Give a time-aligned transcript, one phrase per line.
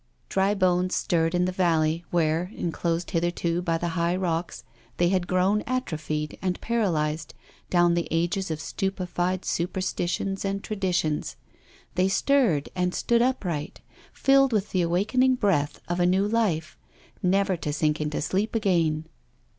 [0.29, 4.63] Dry bones stirred in the valley, where, enclosed hitherto by the high rocks,
[4.97, 7.35] they had grown atrophied and paralysed
[7.69, 11.35] down the ages of stupefying superstitions and traditions.
[11.93, 16.79] They stirred and stood upright, filled with the awaken ing breath of a new life,
[17.21, 19.05] never to sink into sleep again.